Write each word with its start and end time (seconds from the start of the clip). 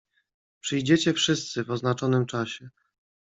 "Przyjdziecie 0.59 1.13
wszyscy 1.13 1.63
w 1.63 1.71
oznaczonym 1.71 2.25
czasie." 2.25 2.69